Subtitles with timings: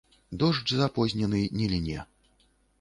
[0.43, 2.03] Дождж запознены не ліне.